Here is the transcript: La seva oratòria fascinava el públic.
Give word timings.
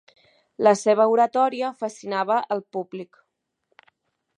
La 0.67 0.71
seva 0.79 1.05
oratòria 1.11 1.71
fascinava 1.83 2.41
el 2.57 2.67
públic. 2.77 3.23